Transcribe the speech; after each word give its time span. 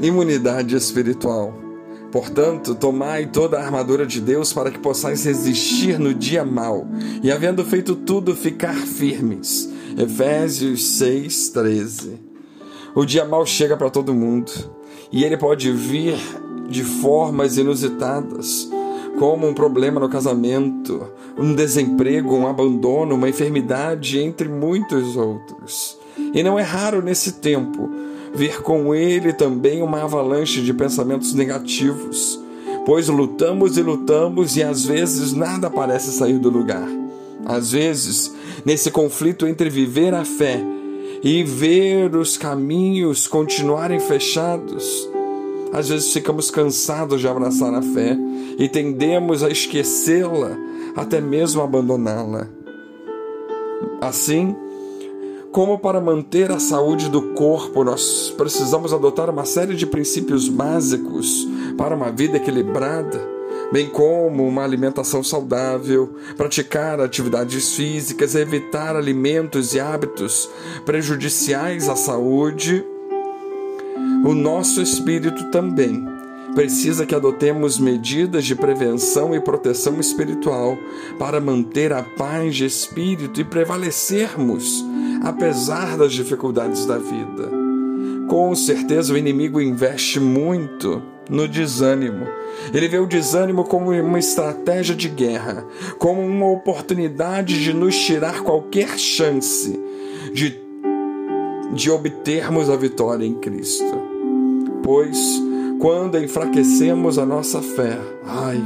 imunidade 0.00 0.76
espiritual. 0.76 1.54
Portanto, 2.10 2.74
tomai 2.74 3.26
toda 3.26 3.58
a 3.58 3.64
armadura 3.64 4.06
de 4.06 4.20
Deus 4.20 4.52
para 4.52 4.70
que 4.70 4.78
possais 4.78 5.24
resistir 5.24 5.98
no 5.98 6.14
dia 6.14 6.44
mau 6.44 6.86
e, 7.22 7.30
havendo 7.30 7.64
feito 7.64 7.94
tudo, 7.94 8.34
ficar 8.34 8.74
firmes. 8.74 9.68
Efésios 9.98 10.98
6:13. 10.98 12.18
O 12.94 13.04
dia 13.04 13.24
mau 13.24 13.44
chega 13.44 13.76
para 13.76 13.90
todo 13.90 14.14
mundo 14.14 14.50
e 15.12 15.24
ele 15.24 15.36
pode 15.36 15.70
vir 15.72 16.16
de 16.68 16.82
formas 16.82 17.56
inusitadas, 17.56 18.68
como 19.18 19.46
um 19.46 19.54
problema 19.54 20.00
no 20.00 20.08
casamento, 20.08 21.06
um 21.38 21.54
desemprego, 21.54 22.34
um 22.34 22.46
abandono, 22.46 23.14
uma 23.14 23.28
enfermidade, 23.28 24.18
entre 24.18 24.48
muitos 24.48 25.16
outros. 25.16 25.98
E 26.34 26.42
não 26.42 26.58
é 26.58 26.62
raro 26.62 27.02
nesse 27.02 27.32
tempo 27.32 28.05
vir 28.36 28.60
com 28.60 28.94
ele 28.94 29.32
também 29.32 29.82
uma 29.82 30.02
avalanche 30.02 30.60
de 30.60 30.74
pensamentos 30.74 31.32
negativos, 31.32 32.38
pois 32.84 33.08
lutamos 33.08 33.78
e 33.78 33.82
lutamos 33.82 34.56
e 34.56 34.62
às 34.62 34.84
vezes 34.84 35.32
nada 35.32 35.70
parece 35.70 36.12
sair 36.12 36.38
do 36.38 36.50
lugar. 36.50 36.86
Às 37.46 37.72
vezes, 37.72 38.32
nesse 38.64 38.90
conflito 38.90 39.46
entre 39.46 39.70
viver 39.70 40.12
a 40.12 40.24
fé 40.24 40.60
e 41.22 41.42
ver 41.42 42.14
os 42.14 42.36
caminhos 42.36 43.26
continuarem 43.26 43.98
fechados, 44.00 45.08
às 45.72 45.88
vezes 45.88 46.12
ficamos 46.12 46.50
cansados 46.50 47.20
de 47.20 47.28
abraçar 47.28 47.72
a 47.72 47.82
fé 47.82 48.16
e 48.58 48.68
tendemos 48.68 49.42
a 49.42 49.48
esquecê-la, 49.48 50.56
até 50.94 51.20
mesmo 51.20 51.62
abandoná-la. 51.62 52.48
Assim, 54.00 54.54
como 55.56 55.78
para 55.78 56.02
manter 56.02 56.52
a 56.52 56.60
saúde 56.60 57.08
do 57.08 57.32
corpo, 57.32 57.82
nós 57.82 58.30
precisamos 58.36 58.92
adotar 58.92 59.30
uma 59.30 59.46
série 59.46 59.74
de 59.74 59.86
princípios 59.86 60.50
básicos 60.50 61.48
para 61.78 61.96
uma 61.96 62.10
vida 62.10 62.36
equilibrada, 62.36 63.18
bem 63.72 63.88
como 63.88 64.46
uma 64.46 64.62
alimentação 64.62 65.24
saudável, 65.24 66.14
praticar 66.36 67.00
atividades 67.00 67.72
físicas, 67.72 68.34
evitar 68.34 68.94
alimentos 68.94 69.72
e 69.72 69.80
hábitos 69.80 70.46
prejudiciais 70.84 71.88
à 71.88 71.96
saúde. 71.96 72.84
O 74.26 74.34
nosso 74.34 74.82
espírito 74.82 75.50
também 75.50 76.06
precisa 76.54 77.06
que 77.06 77.14
adotemos 77.14 77.78
medidas 77.78 78.44
de 78.44 78.54
prevenção 78.54 79.34
e 79.34 79.40
proteção 79.40 79.98
espiritual 80.00 80.76
para 81.18 81.40
manter 81.40 81.94
a 81.94 82.02
paz 82.02 82.56
de 82.56 82.66
espírito 82.66 83.40
e 83.40 83.44
prevalecermos 83.44 84.84
apesar 85.22 85.96
das 85.96 86.12
dificuldades 86.12 86.86
da 86.86 86.98
vida. 86.98 87.50
Com 88.28 88.54
certeza 88.54 89.14
o 89.14 89.18
inimigo 89.18 89.60
investe 89.60 90.18
muito 90.18 91.02
no 91.30 91.46
desânimo. 91.46 92.26
Ele 92.72 92.88
vê 92.88 92.98
o 92.98 93.06
desânimo 93.06 93.64
como 93.64 93.90
uma 93.90 94.18
estratégia 94.18 94.94
de 94.94 95.08
guerra, 95.08 95.64
como 95.98 96.20
uma 96.20 96.50
oportunidade 96.50 97.62
de 97.62 97.72
nos 97.72 97.96
tirar 97.96 98.42
qualquer 98.42 98.98
chance 98.98 99.78
de, 100.32 100.58
de 101.72 101.90
obtermos 101.90 102.68
a 102.68 102.76
vitória 102.76 103.24
em 103.24 103.34
Cristo. 103.34 104.02
Pois 104.82 105.46
quando 105.78 106.18
enfraquecemos 106.18 107.18
a 107.18 107.26
nossa 107.26 107.60
fé, 107.60 107.98
ai, 108.24 108.60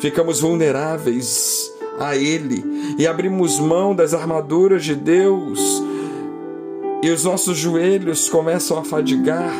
ficamos 0.00 0.40
vulneráveis 0.40 1.72
a 1.98 2.16
Ele 2.16 2.64
e 2.98 3.06
abrimos 3.06 3.60
mão 3.60 3.94
das 3.94 4.14
armaduras 4.14 4.84
de 4.84 4.94
Deus 4.96 5.79
e 7.02 7.10
os 7.10 7.24
nossos 7.24 7.56
joelhos 7.56 8.28
começam 8.28 8.78
a 8.78 8.84
fadigar, 8.84 9.52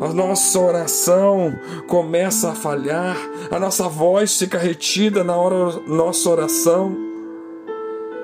a 0.00 0.12
nossa 0.12 0.58
oração 0.58 1.54
começa 1.86 2.50
a 2.50 2.54
falhar, 2.54 3.16
a 3.50 3.58
nossa 3.58 3.88
voz 3.88 4.36
fica 4.36 4.58
retida 4.58 5.22
na 5.22 5.36
hora 5.36 5.80
nossa 5.86 6.28
oração 6.28 6.96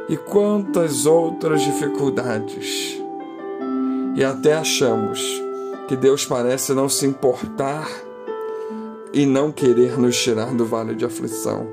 e 0.09 0.17
quantas 0.17 1.07
outras 1.07 1.63
dificuldades. 1.63 3.01
E 4.17 4.25
até 4.25 4.55
achamos 4.55 5.21
que 5.87 5.97
Deus 5.97 6.27
parece 6.27 6.75
não 6.75 6.89
se 6.89 7.07
importar 7.07 7.89
e 9.13 9.25
não 9.25 9.53
querer 9.53 9.99
nos 9.99 10.21
tirar 10.21 10.53
do 10.55 10.67
vale 10.67 10.95
de 10.95 11.05
aflição. 11.05 11.69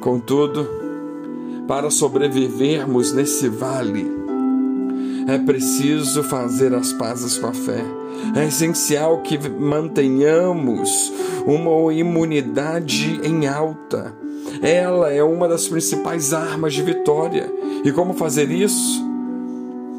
Contudo, 0.00 0.66
para 1.66 1.90
sobrevivermos 1.90 3.12
nesse 3.12 3.48
vale, 3.48 4.19
é 5.26 5.38
preciso 5.38 6.22
fazer 6.22 6.74
as 6.74 6.92
pazes 6.92 7.38
com 7.38 7.46
a 7.46 7.52
fé. 7.52 7.84
É 8.36 8.46
essencial 8.46 9.22
que 9.22 9.38
mantenhamos 9.48 11.12
uma 11.46 11.92
imunidade 11.92 13.20
em 13.24 13.46
alta. 13.46 14.14
Ela 14.62 15.12
é 15.12 15.22
uma 15.22 15.48
das 15.48 15.68
principais 15.68 16.32
armas 16.32 16.74
de 16.74 16.82
vitória. 16.82 17.50
E 17.84 17.92
como 17.92 18.12
fazer 18.12 18.50
isso? 18.50 19.08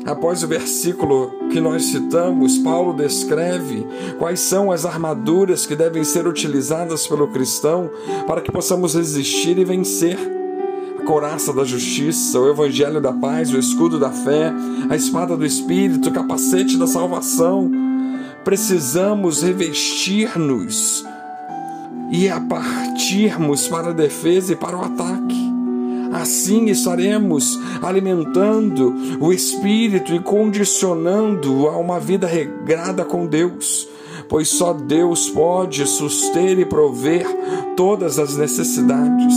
Após 0.06 0.44
o 0.44 0.48
versículo 0.48 1.32
que 1.52 1.60
nós 1.60 1.86
citamos, 1.86 2.58
Paulo 2.58 2.94
descreve 2.94 3.86
quais 4.18 4.40
são 4.40 4.72
as 4.72 4.86
armaduras 4.86 5.66
que 5.66 5.76
devem 5.76 6.04
ser 6.04 6.26
utilizadas 6.28 7.08
pelo 7.08 7.28
cristão 7.28 7.90
para 8.26 8.42
que 8.42 8.52
possamos 8.52 8.96
resistir 8.96 9.58
e 9.60 9.66
vencer. 9.66 10.41
Coraça 11.12 11.52
da 11.52 11.66
justiça, 11.66 12.40
o 12.40 12.50
evangelho 12.50 13.02
da 13.02 13.12
paz, 13.12 13.54
o 13.54 13.60
escudo 13.60 14.00
da 14.00 14.12
fé, 14.12 14.50
a 14.90 14.96
espada 14.96 15.36
do 15.36 15.46
espírito, 15.46 16.08
o 16.08 16.14
capacete 16.14 16.78
da 16.78 16.88
salvação. 16.88 17.70
Precisamos 18.46 19.44
revestir-nos 19.44 21.04
e 22.10 22.30
a 22.30 22.40
partirmos 22.40 23.68
para 23.68 23.90
a 23.90 23.94
defesa 23.94 24.54
e 24.54 24.56
para 24.56 24.78
o 24.78 24.86
ataque. 24.86 25.52
Assim 26.14 26.70
estaremos 26.70 27.60
alimentando 27.82 28.96
o 29.20 29.34
espírito 29.34 30.16
e 30.16 30.20
condicionando 30.22 31.68
a 31.68 31.78
uma 31.78 32.00
vida 32.00 32.26
regrada 32.26 33.04
com 33.04 33.28
Deus, 33.28 33.86
pois 34.30 34.48
só 34.48 34.72
Deus 34.72 35.30
pode 35.30 35.86
suster 35.86 36.58
e 36.58 36.64
prover 36.64 37.28
todas 37.76 38.18
as 38.18 38.38
necessidades, 38.38 39.36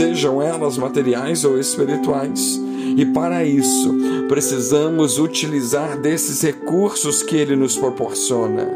sejam 0.00 0.40
elas 0.40 0.78
materiais 0.78 1.44
ou 1.44 1.60
espirituais. 1.60 2.58
E 2.96 3.04
para 3.04 3.44
isso, 3.44 3.94
precisamos 4.28 5.18
utilizar 5.18 6.00
desses 6.00 6.40
recursos 6.40 7.22
que 7.22 7.36
Ele 7.36 7.54
nos 7.54 7.76
proporciona. 7.76 8.66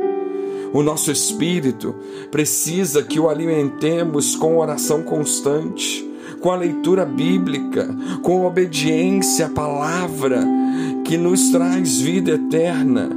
O 0.71 0.83
nosso 0.83 1.11
espírito 1.11 1.95
precisa 2.31 3.03
que 3.03 3.19
o 3.19 3.31
alimentemos 3.31 4.37
com 4.37 4.59
oração 4.59 5.03
constante 5.03 6.11
com 6.41 6.51
a 6.51 6.57
leitura 6.57 7.07
bíblica, 7.07 7.89
com 8.21 8.45
obediência 8.45 9.47
à 9.47 9.49
palavra 9.49 10.47
que 11.07 11.17
nos 11.17 11.49
traz 11.49 12.01
vida 12.01 12.33
eterna. 12.33 13.09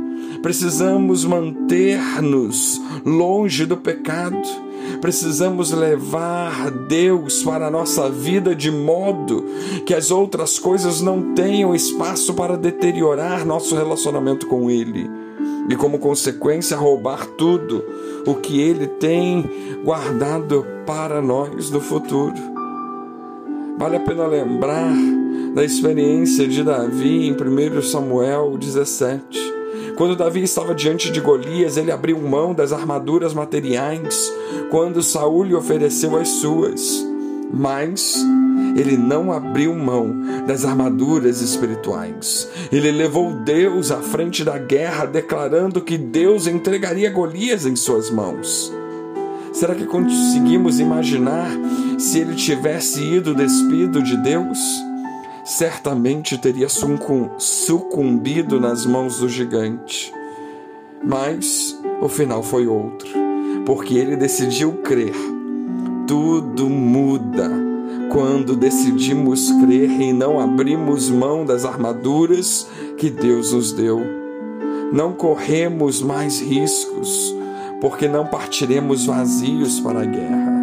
Precisamos 0.41 1.25
manter-nos 1.25 2.81
longe 3.03 3.65
do 3.65 3.75
pecado. 3.75 4.66
Precisamos 5.01 5.71
levar 5.71 6.71
Deus 6.71 7.43
para 7.43 7.67
a 7.67 7.71
nossa 7.71 8.09
vida 8.09 8.55
de 8.55 8.71
modo 8.71 9.45
que 9.85 9.93
as 9.93 10.11
outras 10.11 10.57
coisas 10.57 11.01
não 11.01 11.33
tenham 11.33 11.75
espaço 11.75 12.33
para 12.33 12.57
deteriorar 12.57 13.45
nosso 13.45 13.75
relacionamento 13.75 14.47
com 14.47 14.69
Ele 14.69 15.09
e, 15.69 15.75
como 15.75 15.99
consequência, 15.99 16.77
roubar 16.77 17.25
tudo 17.25 17.83
o 18.25 18.35
que 18.35 18.59
Ele 18.59 18.87
tem 18.87 19.49
guardado 19.83 20.65
para 20.85 21.21
nós 21.21 21.69
no 21.69 21.79
futuro. 21.79 22.35
Vale 23.77 23.97
a 23.97 23.99
pena 23.99 24.25
lembrar 24.25 24.91
da 25.53 25.63
experiência 25.63 26.47
de 26.47 26.63
Davi 26.63 27.27
em 27.27 27.33
1 27.33 27.81
Samuel 27.83 28.57
17. 28.57 29.46
Quando 29.97 30.15
Davi 30.15 30.43
estava 30.43 30.75
diante 30.75 31.11
de 31.11 31.19
Golias, 31.19 31.75
ele 31.75 31.91
abriu 31.91 32.19
mão 32.19 32.53
das 32.53 32.71
armaduras 32.71 33.33
materiais 33.33 34.31
quando 34.69 35.01
Saul 35.01 35.43
lhe 35.43 35.55
ofereceu 35.55 36.15
as 36.15 36.29
suas. 36.29 37.03
Mas 37.51 38.15
ele 38.75 38.95
não 38.95 39.31
abriu 39.31 39.73
mão 39.73 40.13
das 40.45 40.63
armaduras 40.63 41.41
espirituais. 41.41 42.47
Ele 42.71 42.91
levou 42.91 43.33
Deus 43.43 43.89
à 43.89 43.97
frente 43.97 44.43
da 44.43 44.59
guerra, 44.59 45.05
declarando 45.05 45.81
que 45.81 45.97
Deus 45.97 46.45
entregaria 46.45 47.09
Golias 47.09 47.65
em 47.65 47.75
suas 47.75 48.11
mãos. 48.11 48.71
Será 49.51 49.73
que 49.73 49.85
conseguimos 49.85 50.79
imaginar 50.79 51.49
se 51.97 52.19
ele 52.19 52.35
tivesse 52.35 53.01
ido 53.01 53.33
despido 53.33 54.03
de 54.03 54.15
Deus? 54.17 54.59
Certamente 55.47 56.37
teria 56.37 56.67
sucumbido 57.37 58.59
nas 58.59 58.85
mãos 58.85 59.21
do 59.21 59.29
gigante. 59.29 60.13
Mas 61.01 61.79
o 62.01 62.09
final 62.09 62.43
foi 62.43 62.67
outro, 62.67 63.07
porque 63.65 63.93
ele 63.93 64.17
decidiu 64.17 64.73
crer. 64.83 65.15
Tudo 66.05 66.69
muda 66.69 67.49
quando 68.11 68.57
decidimos 68.57 69.49
crer 69.63 69.89
e 69.89 70.11
não 70.11 70.37
abrimos 70.37 71.09
mão 71.09 71.45
das 71.45 71.63
armaduras 71.63 72.67
que 72.97 73.09
Deus 73.09 73.53
nos 73.53 73.71
deu. 73.71 74.01
não 74.91 75.13
corremos 75.13 76.01
mais 76.01 76.41
riscos, 76.41 77.33
porque 77.79 78.05
não 78.09 78.27
partiremos 78.27 79.05
vazios 79.05 79.79
para 79.79 80.01
a 80.01 80.05
guerra. 80.05 80.57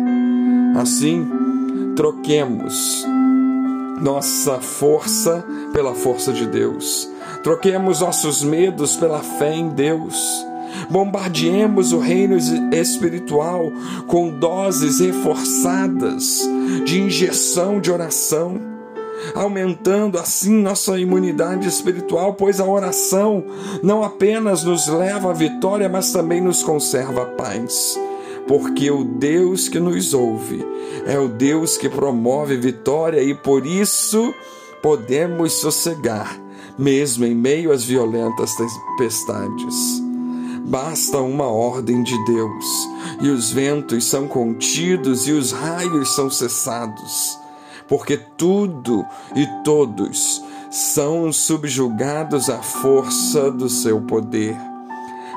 Assim, 0.77 1.27
troquemos 1.97 3.07
nossa 4.01 4.61
força 4.61 5.45
pela 5.73 5.95
força 5.95 6.33
de 6.33 6.47
Deus. 6.47 7.09
Troquemos 7.43 8.01
nossos 8.01 8.43
medos 8.43 8.97
pela 8.97 9.21
fé 9.21 9.55
em 9.55 9.69
Deus. 9.69 10.45
Bombardeemos 10.91 11.93
o 11.93 11.99
reino 11.99 12.37
espiritual 12.73 13.71
com 14.07 14.31
doses 14.31 15.01
reforçadas 15.01 16.41
de 16.85 17.01
injeção 17.01 17.81
de 17.81 17.93
oração, 17.93 18.61
aumentando 19.35 20.19
assim 20.19 20.61
nossa 20.61 20.99
imunidade 20.99 21.69
espiritual, 21.69 22.35
pois 22.35 22.59
a 22.61 22.65
oração 22.65 23.45
não 23.83 24.03
apenas 24.03 24.65
nos 24.65 24.89
leva 24.89 25.31
à 25.31 25.33
vitória, 25.33 25.89
mas 25.89 26.13
também 26.13 26.41
nos 26.41 26.63
conserva 26.63 27.23
a 27.23 27.27
paz 27.27 27.97
porque 28.47 28.91
o 28.91 29.05
Deus 29.05 29.69
que 29.69 29.81
nos 29.81 30.13
ouve 30.13 30.65
é 31.07 31.19
o 31.19 31.29
Deus 31.29 31.77
que 31.77 31.89
promove 31.89 32.57
vitória 32.57 33.23
e 33.23 33.35
por 33.35 33.67
isso 33.67 34.35
podemos 34.83 35.55
sossegar, 35.55 36.39
mesmo 36.79 37.25
em 37.25 37.35
meio 37.35 37.73
às 37.73 37.85
violentas 37.85 38.55
tempestades. 38.55 40.03
Basta 40.67 41.19
uma 41.19 41.47
ordem 41.47 42.03
de 42.03 42.25
Deus, 42.25 42.65
e 43.21 43.29
os 43.29 43.51
ventos 43.51 44.05
são 44.07 44.27
contidos 44.27 45.29
e 45.29 45.33
os 45.33 45.53
raios 45.53 46.15
são 46.15 46.31
cessados, 46.31 47.39
porque 47.87 48.17
tudo 48.17 49.05
e 49.37 49.47
todos 49.63 50.43
são 50.71 51.33
subjugados 51.33 52.49
à 52.49 52.63
força 52.63 53.51
do 53.51 53.69
seu 53.69 54.01
poder. 54.01 54.74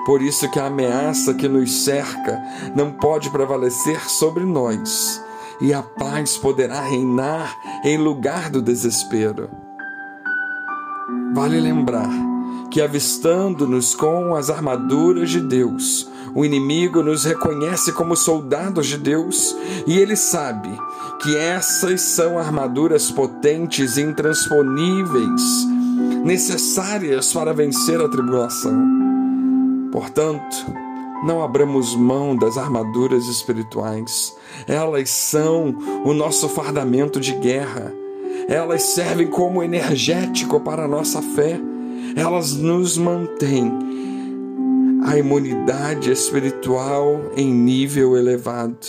Por 0.07 0.21
isso 0.21 0.49
que 0.49 0.57
a 0.57 0.67
ameaça 0.67 1.33
que 1.33 1.49
nos 1.49 1.83
cerca 1.83 2.41
não 2.73 2.93
pode 2.93 3.29
prevalecer 3.29 4.09
sobre 4.09 4.45
nós, 4.45 5.21
e 5.59 5.73
a 5.73 5.83
paz 5.83 6.37
poderá 6.37 6.79
reinar 6.79 7.53
em 7.83 7.97
lugar 7.97 8.49
do 8.49 8.61
desespero. 8.61 9.49
Vale 11.33 11.59
lembrar 11.59 12.09
que, 12.71 12.79
avistando-nos 12.79 13.93
com 13.95 14.33
as 14.33 14.49
armaduras 14.49 15.29
de 15.29 15.41
Deus, 15.41 16.09
o 16.33 16.45
inimigo 16.45 17.03
nos 17.03 17.25
reconhece 17.25 17.91
como 17.91 18.15
soldados 18.15 18.87
de 18.87 18.97
Deus 18.97 19.53
e 19.85 19.97
ele 19.97 20.15
sabe 20.15 20.69
que 21.21 21.35
essas 21.35 21.99
são 21.99 22.39
armaduras 22.39 23.11
potentes 23.11 23.97
e 23.97 24.03
intransponíveis, 24.03 25.41
necessárias 26.23 27.33
para 27.33 27.53
vencer 27.53 27.99
a 27.99 28.07
tribulação. 28.07 28.96
Portanto, 29.91 30.55
não 31.23 31.43
abramos 31.43 31.95
mão 31.95 32.35
das 32.35 32.57
armaduras 32.57 33.27
espirituais. 33.27 34.35
Elas 34.67 35.09
são 35.09 35.75
o 36.05 36.13
nosso 36.13 36.47
fardamento 36.47 37.19
de 37.19 37.33
guerra. 37.33 37.93
Elas 38.47 38.83
servem 38.83 39.27
como 39.27 39.63
energético 39.63 40.59
para 40.59 40.85
a 40.85 40.87
nossa 40.87 41.21
fé. 41.21 41.59
Elas 42.15 42.53
nos 42.53 42.97
mantêm 42.97 43.71
a 45.03 45.17
imunidade 45.17 46.11
espiritual 46.11 47.31
em 47.35 47.51
nível 47.51 48.17
elevado. 48.17 48.87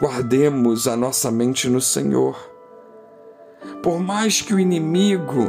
Guardemos 0.00 0.86
a 0.86 0.96
nossa 0.96 1.30
mente 1.30 1.68
no 1.68 1.80
Senhor. 1.80 2.36
Por 3.82 3.98
mais 3.98 4.42
que 4.42 4.54
o 4.54 4.60
inimigo 4.60 5.46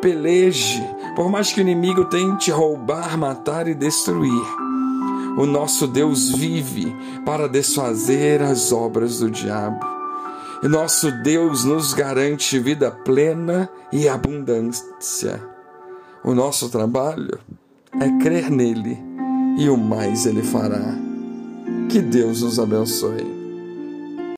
peleje, 0.00 0.82
por 1.14 1.30
mais 1.30 1.52
que 1.52 1.60
o 1.60 1.62
inimigo 1.62 2.04
tente 2.06 2.50
roubar, 2.50 3.16
matar 3.16 3.68
e 3.68 3.74
destruir, 3.74 4.44
o 5.36 5.46
nosso 5.46 5.86
Deus 5.86 6.30
vive 6.30 6.94
para 7.24 7.48
desfazer 7.48 8.42
as 8.42 8.72
obras 8.72 9.20
do 9.20 9.30
diabo. 9.30 9.84
E 10.62 10.68
nosso 10.68 11.10
Deus 11.22 11.64
nos 11.64 11.92
garante 11.92 12.58
vida 12.58 12.90
plena 12.90 13.68
e 13.90 14.08
abundância. 14.08 15.42
O 16.22 16.34
nosso 16.34 16.68
trabalho 16.68 17.38
é 18.00 18.22
crer 18.22 18.50
nele 18.50 18.96
e 19.58 19.68
o 19.68 19.76
mais 19.76 20.24
ele 20.24 20.42
fará. 20.42 20.94
Que 21.88 22.00
Deus 22.00 22.42
nos 22.42 22.60
abençoe. 22.60 23.41